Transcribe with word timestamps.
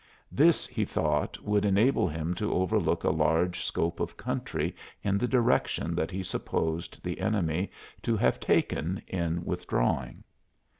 This 0.31 0.65
he 0.65 0.83
thought 0.83 1.39
would 1.43 1.63
enable 1.63 2.07
him 2.07 2.33
to 2.33 2.51
overlook 2.51 3.03
a 3.03 3.11
large 3.11 3.63
scope 3.63 3.99
of 3.99 4.17
country 4.17 4.75
in 5.03 5.19
the 5.19 5.27
direction 5.27 5.93
that 5.93 6.09
he 6.09 6.23
supposed 6.23 7.03
the 7.03 7.19
enemy 7.19 7.69
to 8.01 8.17
have 8.17 8.39
taken 8.39 9.03
in 9.07 9.45
withdrawing. 9.45 10.23